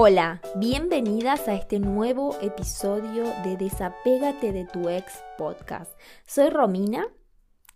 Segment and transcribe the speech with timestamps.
[0.00, 5.90] Hola, bienvenidas a este nuevo episodio de Desapégate de tu ex podcast.
[6.24, 7.08] Soy Romina,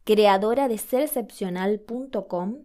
[0.04, 2.62] creadora de serexcepcional.com.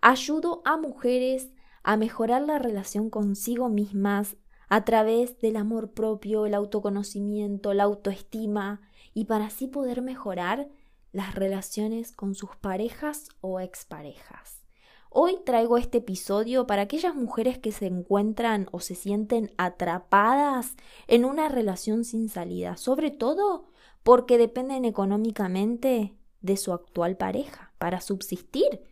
[0.00, 1.48] Ayudo a mujeres
[1.82, 4.36] a mejorar la relación consigo mismas
[4.68, 8.80] a través del amor propio, el autoconocimiento, la autoestima
[9.12, 10.68] y para así poder mejorar
[11.10, 14.67] las relaciones con sus parejas o exparejas.
[15.10, 20.76] Hoy traigo este episodio para aquellas mujeres que se encuentran o se sienten atrapadas
[21.06, 23.68] en una relación sin salida, sobre todo
[24.02, 28.82] porque dependen económicamente de su actual pareja para subsistir,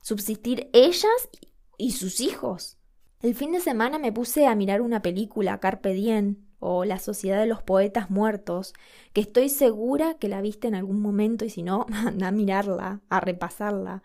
[0.00, 1.28] subsistir ellas
[1.76, 2.78] y sus hijos.
[3.20, 7.40] El fin de semana me puse a mirar una película, Carpe Diem, o La Sociedad
[7.40, 8.72] de los Poetas Muertos,
[9.12, 13.00] que estoy segura que la viste en algún momento y si no, anda a mirarla,
[13.08, 14.02] a repasarla.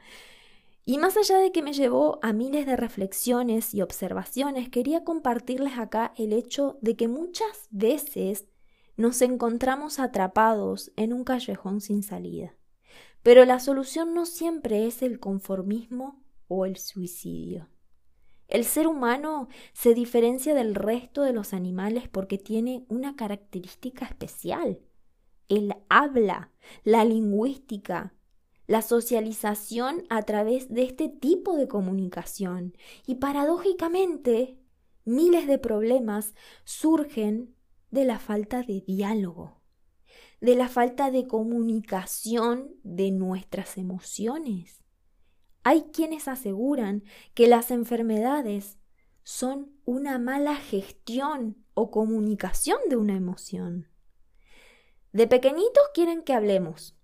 [0.86, 5.78] Y más allá de que me llevó a miles de reflexiones y observaciones, quería compartirles
[5.78, 8.48] acá el hecho de que muchas veces
[8.98, 12.56] nos encontramos atrapados en un callejón sin salida.
[13.24, 17.70] Pero la solución no siempre es el conformismo o el suicidio.
[18.50, 24.80] El ser humano se diferencia del resto de los animales porque tiene una característica especial.
[25.48, 26.52] El habla,
[26.84, 28.14] la lingüística,
[28.68, 32.76] la socialización a través de este tipo de comunicación.
[33.06, 34.58] Y paradójicamente,
[35.06, 36.34] miles de problemas
[36.64, 37.56] surgen
[37.92, 39.62] de la falta de diálogo,
[40.42, 44.84] de la falta de comunicación de nuestras emociones.
[45.64, 47.04] Hay quienes aseguran
[47.34, 48.78] que las enfermedades
[49.24, 53.88] son una mala gestión o comunicación de una emoción.
[55.14, 56.98] De pequeñitos quieren que hablemos,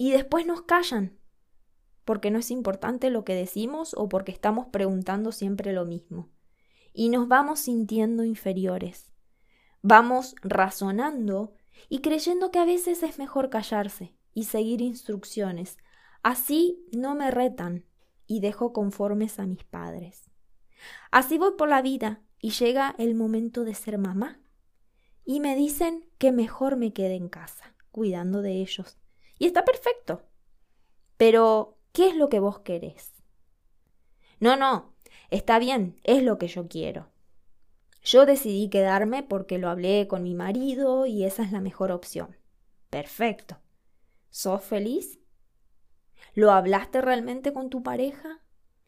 [0.00, 1.18] y después nos callan,
[2.06, 6.30] porque no es importante lo que decimos o porque estamos preguntando siempre lo mismo.
[6.94, 9.12] Y nos vamos sintiendo inferiores.
[9.82, 11.52] Vamos razonando
[11.90, 15.76] y creyendo que a veces es mejor callarse y seguir instrucciones.
[16.22, 17.84] Así no me retan
[18.26, 20.30] y dejo conformes a mis padres.
[21.10, 24.40] Así voy por la vida y llega el momento de ser mamá.
[25.26, 28.96] Y me dicen que mejor me quede en casa, cuidando de ellos,
[29.40, 30.22] y está perfecto.
[31.16, 33.14] Pero, ¿qué es lo que vos querés?
[34.38, 34.94] No, no,
[35.30, 37.08] está bien, es lo que yo quiero.
[38.04, 42.36] Yo decidí quedarme porque lo hablé con mi marido y esa es la mejor opción.
[42.90, 43.58] Perfecto.
[44.28, 45.18] ¿Sos feliz?
[46.34, 48.42] ¿Lo hablaste realmente con tu pareja?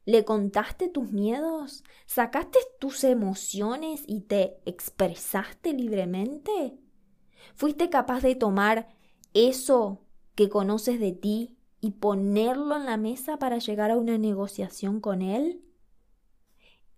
[0.05, 1.83] ¿Le contaste tus miedos?
[2.05, 6.79] ¿Sacaste tus emociones y te expresaste libremente?
[7.55, 8.89] ¿Fuiste capaz de tomar
[9.33, 10.03] eso
[10.35, 15.23] que conoces de ti y ponerlo en la mesa para llegar a una negociación con
[15.23, 15.63] él?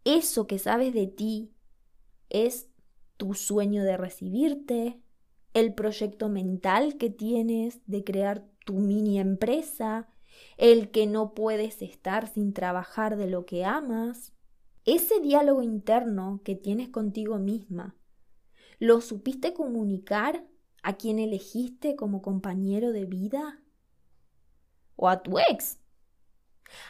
[0.04, 1.54] Eso que sabes de ti
[2.28, 2.68] es
[3.16, 5.00] tu sueño de recibirte,
[5.54, 10.08] el proyecto mental que tienes de crear tu mini empresa,
[10.56, 14.32] el que no puedes estar sin trabajar de lo que amas,
[14.84, 17.96] ese diálogo interno que tienes contigo misma,
[18.78, 20.44] ¿lo supiste comunicar
[20.84, 23.58] a quien elegiste como compañero de vida?
[24.96, 25.80] ¿O a tu ex?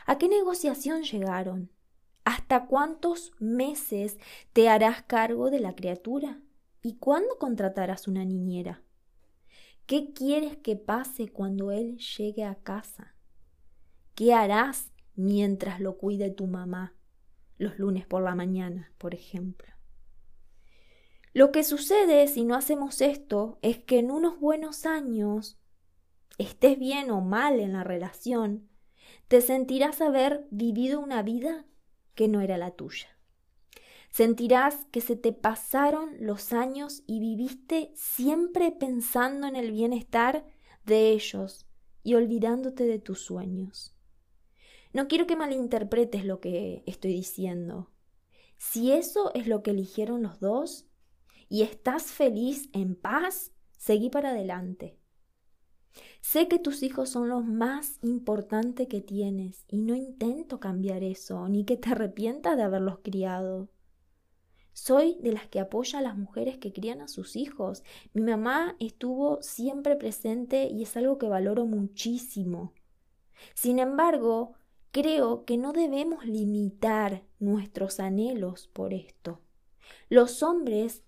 [0.05, 1.71] ¿A qué negociación llegaron?
[2.25, 4.19] ¿Hasta cuántos meses
[4.53, 6.41] te harás cargo de la criatura?
[6.83, 8.83] ¿Y cuándo contratarás una niñera?
[9.87, 13.15] ¿Qué quieres que pase cuando él llegue a casa?
[14.17, 16.95] ¿Qué harás mientras lo cuide tu mamá
[17.59, 19.74] los lunes por la mañana, por ejemplo?
[21.35, 25.59] Lo que sucede si no hacemos esto es que en unos buenos años,
[26.39, 28.69] estés bien o mal en la relación,
[29.27, 31.67] te sentirás haber vivido una vida
[32.15, 33.19] que no era la tuya.
[34.11, 40.47] Sentirás que se te pasaron los años y viviste siempre pensando en el bienestar
[40.87, 41.67] de ellos
[42.05, 43.97] y olvidándote de tus sueños.
[44.93, 47.91] No quiero que malinterpretes lo que estoy diciendo.
[48.57, 50.87] Si eso es lo que eligieron los dos,
[51.49, 54.99] y estás feliz, en paz, seguí para adelante.
[56.21, 61.49] Sé que tus hijos son lo más importante que tienes y no intento cambiar eso,
[61.49, 63.69] ni que te arrepientas de haberlos criado.
[64.73, 67.85] Soy de las que apoya a las mujeres que crían a sus hijos.
[68.13, 72.73] Mi mamá estuvo siempre presente y es algo que valoro muchísimo.
[73.55, 74.55] Sin embargo,
[74.91, 79.41] creo que no debemos limitar nuestros anhelos por esto.
[80.09, 81.04] Los hombres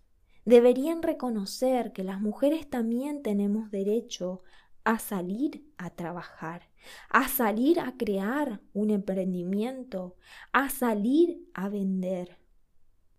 [0.46, 4.42] deberían reconocer que las mujeres también tenemos derecho
[4.84, 6.70] a salir a trabajar,
[7.10, 10.16] a salir a crear un emprendimiento,
[10.52, 12.38] a salir a vender.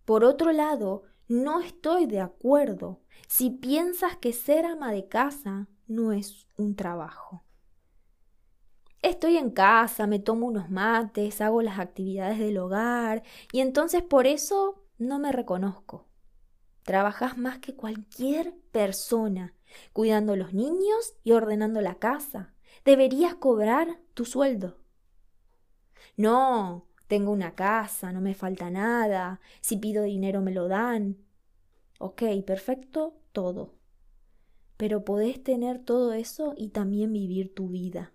[0.06, 6.14] Por otro lado, no estoy de acuerdo si piensas que ser ama de casa no
[6.14, 7.44] es un trabajo.
[9.02, 14.28] Estoy en casa, me tomo unos mates, hago las actividades del hogar y entonces por
[14.28, 16.07] eso no me reconozco.
[16.88, 19.54] Trabajas más que cualquier persona,
[19.92, 22.54] cuidando los niños y ordenando la casa.
[22.86, 24.78] Deberías cobrar tu sueldo.
[26.16, 31.18] No, tengo una casa, no me falta nada, si pido dinero me lo dan.
[32.00, 33.76] Ok, perfecto, todo.
[34.78, 38.14] Pero podés tener todo eso y también vivir tu vida.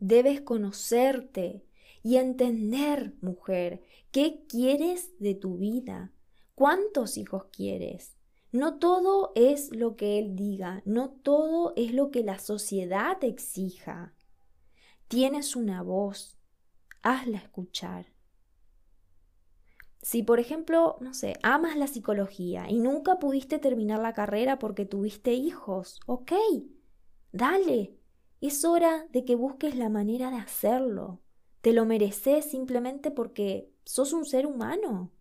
[0.00, 1.64] Debes conocerte
[2.02, 6.10] y entender, mujer, qué quieres de tu vida,
[6.58, 8.16] cuántos hijos quieres.
[8.50, 14.12] No todo es lo que él diga, no todo es lo que la sociedad exija.
[15.06, 16.36] Tienes una voz,
[17.02, 18.06] hazla escuchar.
[20.02, 24.84] Si, por ejemplo, no sé, amas la psicología y nunca pudiste terminar la carrera porque
[24.84, 26.32] tuviste hijos, ok,
[27.30, 27.94] dale.
[28.40, 31.20] Es hora de que busques la manera de hacerlo.
[31.60, 35.12] Te lo mereces simplemente porque sos un ser humano.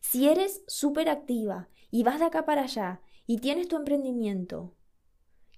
[0.00, 4.74] Si eres súper activa y vas de acá para allá y tienes tu emprendimiento,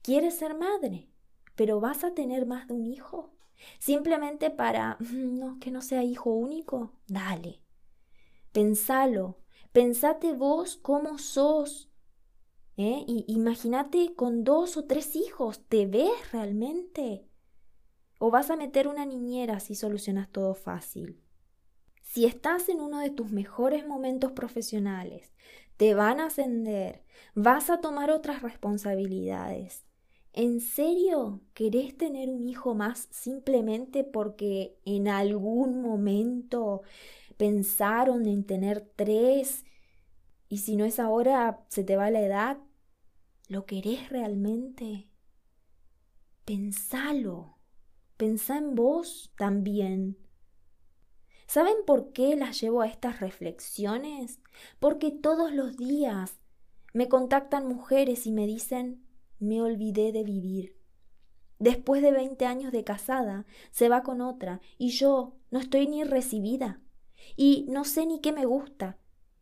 [0.02, 1.08] quieres ser madre,
[1.54, 3.32] pero vas a tener más de un hijo.
[3.78, 7.60] Simplemente para no, que no sea hijo único, dale.
[8.52, 9.38] Pensalo,
[9.72, 11.90] pensate vos cómo sos.
[12.76, 13.04] ¿Eh?
[13.06, 17.28] Y imagínate con dos o tres hijos, ¿te ves realmente?
[18.18, 21.23] ¿O vas a meter una niñera si solucionas todo fácil?
[22.14, 25.32] Si estás en uno de tus mejores momentos profesionales,
[25.76, 27.02] te van a ascender,
[27.34, 29.84] vas a tomar otras responsabilidades.
[30.32, 36.82] ¿En serio querés tener un hijo más simplemente porque en algún momento
[37.36, 39.64] pensaron en tener tres
[40.48, 42.58] y si no es ahora se te va la edad?
[43.48, 45.08] ¿Lo querés realmente?
[46.44, 47.58] Pensalo,
[48.16, 50.23] pensá en vos también.
[51.54, 54.40] ¿Saben por qué las llevo a estas reflexiones?
[54.80, 56.40] Porque todos los días
[56.92, 59.06] me contactan mujeres y me dicen
[59.38, 60.76] me olvidé de vivir.
[61.60, 66.02] Después de veinte años de casada, se va con otra y yo no estoy ni
[66.02, 66.80] recibida.
[67.36, 68.98] Y no sé ni qué me gusta.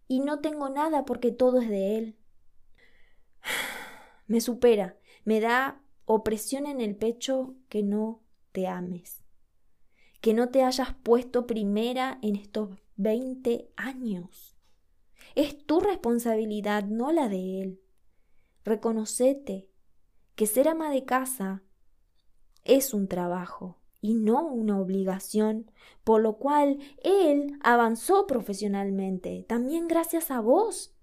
[0.06, 2.16] Y no tengo nada porque todo es de él.
[4.26, 8.20] Me supera, me da opresión en el pecho que no
[8.52, 9.21] te ames.
[10.22, 14.56] Que no te hayas puesto primera en estos veinte años.
[15.34, 17.82] Es tu responsabilidad, no la de él.
[18.64, 19.68] Reconocete,
[20.34, 21.62] que ser ama de casa
[22.64, 25.70] es un trabajo y no una obligación,
[26.04, 30.94] por lo cual él avanzó profesionalmente, también gracias a vos,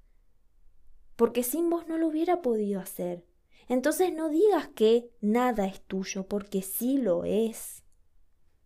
[1.16, 3.26] porque sin vos no lo hubiera podido hacer.
[3.68, 7.84] Entonces no digas que nada es tuyo, porque sí lo es.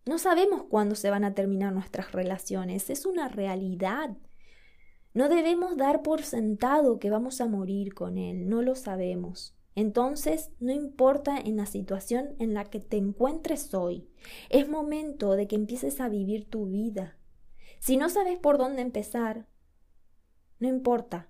[0.06, 4.16] No sabemos cuándo se van a terminar nuestras relaciones, es una realidad.
[5.14, 9.56] No debemos dar por sentado que vamos a morir con él, no lo sabemos.
[9.76, 14.08] Entonces, no importa en la situación en la que te encuentres hoy,
[14.50, 17.16] es momento de que empieces a vivir tu vida.
[17.80, 19.46] Si no sabes por dónde empezar,
[20.60, 21.28] no importa,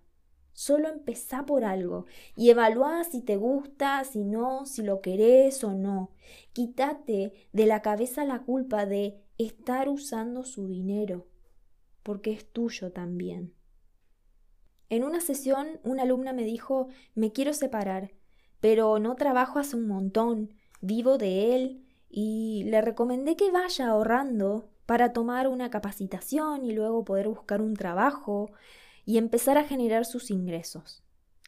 [0.55, 5.75] solo empezá por algo y evalúa si te gusta, si no, si lo querés o
[5.75, 6.11] no.
[6.55, 11.27] Quítate de la cabeza la culpa de estar usando su dinero,
[12.03, 13.53] porque es tuyo también.
[14.89, 18.13] En una sesión, una alumna me dijo, me quiero separar
[18.65, 24.71] pero no trabajo hace un montón, vivo de él y le recomendé que vaya ahorrando
[24.87, 28.53] para tomar una capacitación y luego poder buscar un trabajo
[29.05, 31.03] y empezar a generar sus ingresos.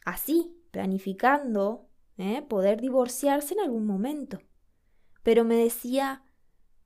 [0.05, 2.43] Así, planificando, ¿eh?
[2.47, 4.39] poder divorciarse en algún momento.
[5.23, 6.23] Pero me decía,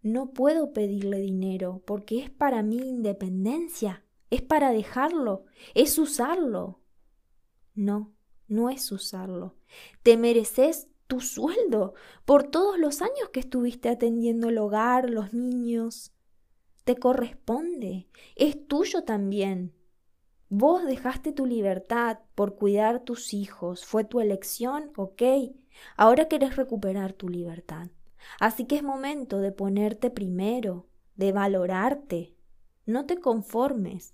[0.02, 6.82] no puedo pedirle dinero porque es para mi independencia, es para dejarlo, es usarlo.
[7.76, 8.14] No,
[8.48, 9.58] no es usarlo.
[10.04, 11.94] Te mereces tu sueldo
[12.26, 16.14] por todos los años que estuviste atendiendo el hogar, los niños.
[16.84, 19.76] Te corresponde, es tuyo también.
[20.54, 25.22] Vos dejaste tu libertad por cuidar tus hijos, fue tu elección, ok.
[25.96, 27.88] Ahora querés recuperar tu libertad.
[28.38, 32.36] Así que es momento de ponerte primero, de valorarte.
[32.86, 34.14] No te conformes,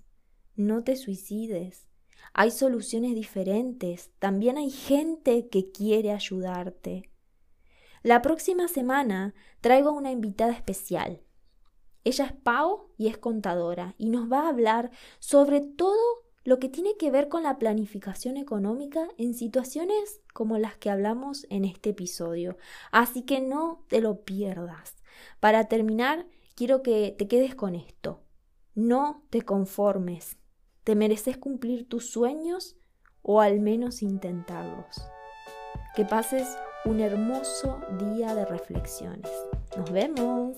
[0.54, 1.88] no te suicides,
[2.32, 7.10] hay soluciones diferentes, también hay gente que quiere ayudarte.
[8.04, 11.20] La próxima semana traigo una invitada especial.
[12.04, 16.70] Ella es Pau y es contadora y nos va a hablar sobre todo lo que
[16.70, 21.90] tiene que ver con la planificación económica en situaciones como las que hablamos en este
[21.90, 22.56] episodio.
[22.90, 24.96] Así que no te lo pierdas.
[25.40, 26.24] Para terminar,
[26.54, 28.22] quiero que te quedes con esto.
[28.74, 30.38] No te conformes.
[30.84, 32.78] Te mereces cumplir tus sueños
[33.20, 35.02] o al menos intentarlos.
[35.94, 36.48] Que pases
[36.86, 39.30] un hermoso día de reflexiones.
[39.76, 40.56] Nos vemos.